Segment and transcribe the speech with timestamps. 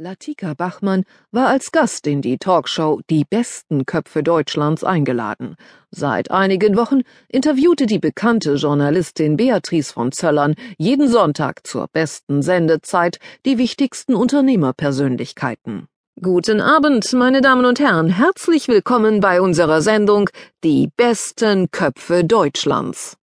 [0.00, 1.02] Latika Bachmann
[1.32, 5.56] war als Gast in die Talkshow Die besten Köpfe Deutschlands eingeladen.
[5.90, 13.18] Seit einigen Wochen interviewte die bekannte Journalistin Beatrice von Zöllern jeden Sonntag zur besten Sendezeit
[13.44, 15.88] die wichtigsten Unternehmerpersönlichkeiten.
[16.22, 20.30] Guten Abend, meine Damen und Herren, herzlich willkommen bei unserer Sendung
[20.62, 23.16] Die besten Köpfe Deutschlands.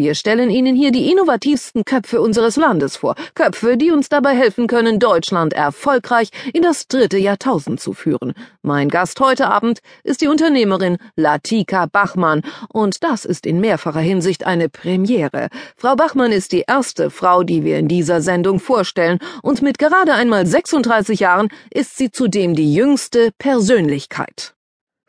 [0.00, 4.66] Wir stellen Ihnen hier die innovativsten Köpfe unseres Landes vor, Köpfe, die uns dabei helfen
[4.66, 8.32] können, Deutschland erfolgreich in das dritte Jahrtausend zu führen.
[8.62, 14.46] Mein Gast heute Abend ist die Unternehmerin Latika Bachmann, und das ist in mehrfacher Hinsicht
[14.46, 15.48] eine Premiere.
[15.76, 20.14] Frau Bachmann ist die erste Frau, die wir in dieser Sendung vorstellen, und mit gerade
[20.14, 24.54] einmal 36 Jahren ist sie zudem die jüngste Persönlichkeit.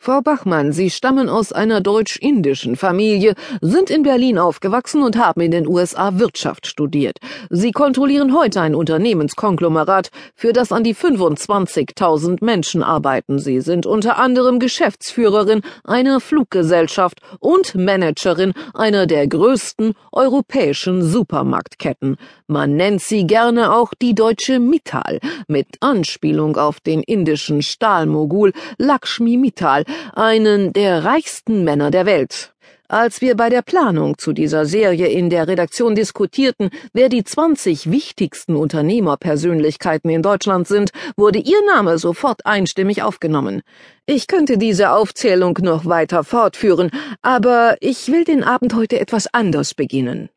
[0.03, 5.51] Frau Bachmann, Sie stammen aus einer deutsch-indischen Familie, sind in Berlin aufgewachsen und haben in
[5.51, 7.19] den USA Wirtschaft studiert.
[7.51, 13.37] Sie kontrollieren heute ein Unternehmenskonglomerat, für das an die 25.000 Menschen arbeiten.
[13.37, 22.17] Sie sind unter anderem Geschäftsführerin einer Fluggesellschaft und Managerin einer der größten europäischen Supermarktketten.
[22.47, 29.37] Man nennt sie gerne auch die deutsche Mittal, mit Anspielung auf den indischen Stahlmogul Lakshmi
[29.37, 32.53] Mittal, einen der reichsten Männer der Welt.
[32.91, 37.89] Als wir bei der Planung zu dieser Serie in der Redaktion diskutierten, wer die 20
[37.89, 43.61] wichtigsten Unternehmerpersönlichkeiten in Deutschland sind, wurde Ihr Name sofort einstimmig aufgenommen.
[44.05, 49.73] Ich könnte diese Aufzählung noch weiter fortführen, aber ich will den Abend heute etwas anders
[49.73, 50.29] beginnen.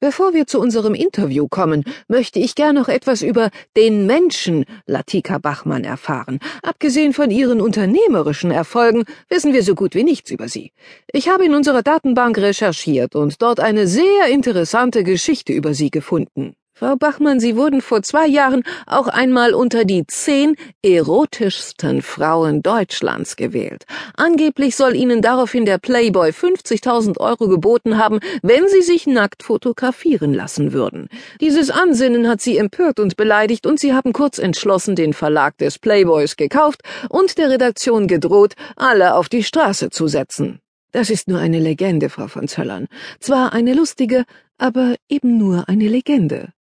[0.00, 5.36] Bevor wir zu unserem Interview kommen, möchte ich gern noch etwas über den Menschen Latika
[5.36, 6.38] Bachmann erfahren.
[6.62, 10.72] Abgesehen von ihren unternehmerischen Erfolgen wissen wir so gut wie nichts über sie.
[11.12, 16.54] Ich habe in unserer Datenbank recherchiert und dort eine sehr interessante Geschichte über sie gefunden.
[16.80, 23.36] Frau Bachmann, Sie wurden vor zwei Jahren auch einmal unter die zehn erotischsten Frauen Deutschlands
[23.36, 23.84] gewählt.
[24.16, 30.32] Angeblich soll Ihnen daraufhin der Playboy 50.000 Euro geboten haben, wenn Sie sich nackt fotografieren
[30.32, 31.10] lassen würden.
[31.42, 35.78] Dieses Ansinnen hat Sie empört und beleidigt und Sie haben kurz entschlossen den Verlag des
[35.78, 40.60] Playboys gekauft und der Redaktion gedroht, alle auf die Straße zu setzen.
[40.92, 42.86] Das ist nur eine Legende, Frau von Zöllern.
[43.18, 44.24] Zwar eine lustige,
[44.56, 46.54] aber eben nur eine Legende.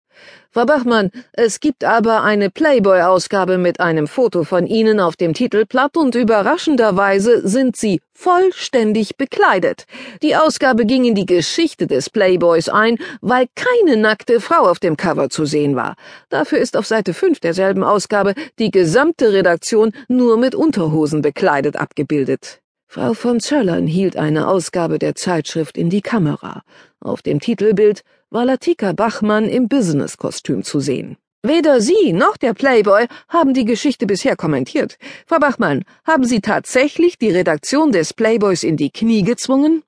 [0.52, 5.96] Frau Bachmann, es gibt aber eine Playboy-Ausgabe mit einem Foto von Ihnen auf dem Titelblatt
[5.96, 9.86] und überraschenderweise sind Sie vollständig bekleidet.
[10.24, 14.98] Die Ausgabe ging in die Geschichte des Playboys ein, weil keine nackte Frau auf dem
[14.98, 15.96] Cover zu sehen war.
[16.30, 22.60] Dafür ist auf Seite 5 derselben Ausgabe die gesamte Redaktion nur mit Unterhosen bekleidet abgebildet.
[22.88, 26.64] Frau von Zöllern hielt eine Ausgabe der Zeitschrift in die Kamera.
[27.00, 28.02] Auf dem Titelbild
[28.32, 31.18] war Latika Bachmann im Business-Kostüm zu sehen.
[31.42, 34.98] Weder Sie noch der Playboy haben die Geschichte bisher kommentiert.
[35.26, 39.84] Frau Bachmann, haben Sie tatsächlich die Redaktion des Playboys in die Knie gezwungen?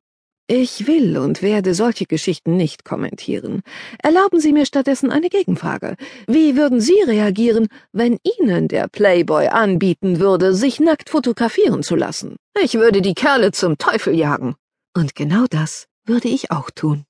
[0.47, 3.62] Ich will und werde solche Geschichten nicht kommentieren.
[4.02, 5.96] Erlauben Sie mir stattdessen eine Gegenfrage.
[6.28, 12.38] Wie würden Sie reagieren, wenn Ihnen der Playboy anbieten würde, sich nackt fotografieren zu lassen?
[12.62, 14.56] Ich würde die Kerle zum Teufel jagen.
[14.94, 17.06] Und genau das würde ich auch tun.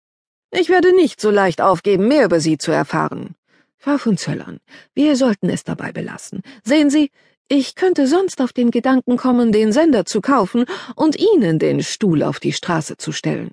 [0.51, 3.35] Ich werde nicht so leicht aufgeben, mehr über Sie zu erfahren.
[3.77, 4.59] Frau von Zöllern,
[4.93, 6.41] wir sollten es dabei belassen.
[6.63, 7.09] Sehen Sie,
[7.47, 12.21] ich könnte sonst auf den Gedanken kommen, den Sender zu kaufen und Ihnen den Stuhl
[12.21, 13.51] auf die Straße zu stellen.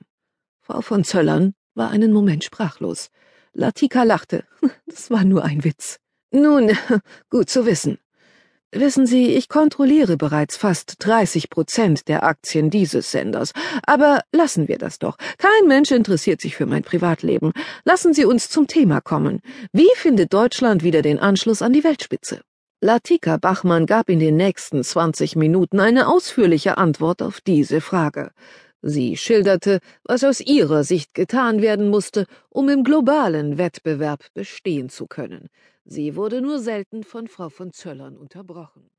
[0.61, 3.11] Frau von Zöllern war einen Moment sprachlos.
[3.53, 4.45] Latika lachte.
[4.87, 5.99] Das war nur ein Witz.
[6.31, 6.77] Nun,
[7.31, 7.99] gut zu wissen.
[8.73, 13.53] Wissen Sie, ich kontrolliere bereits fast 30 Prozent der Aktien dieses Senders.
[13.85, 15.17] Aber lassen wir das doch.
[15.39, 17.53] Kein Mensch interessiert sich für mein Privatleben.
[17.85, 19.41] Lassen Sie uns zum Thema kommen.
[19.73, 22.43] Wie findet Deutschland wieder den Anschluss an die Weltspitze?
[22.83, 28.33] Latika Bachmann gab in den nächsten 20 Minuten eine ausführliche Antwort auf diese Frage.
[28.83, 35.07] Sie schilderte, was aus ihrer Sicht getan werden musste, um im globalen Wettbewerb bestehen zu
[35.07, 35.49] können.
[35.91, 38.91] Sie wurde nur selten von Frau von Zöllern unterbrochen.